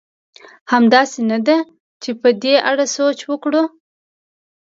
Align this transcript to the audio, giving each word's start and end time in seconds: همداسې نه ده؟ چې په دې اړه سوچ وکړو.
همداسې 0.71 1.21
نه 1.31 1.37
ده؟ 1.47 1.57
چې 2.01 2.11
په 2.21 2.29
دې 2.43 2.55
اړه 2.69 2.85
سوچ 2.95 3.19
وکړو. 3.31 3.63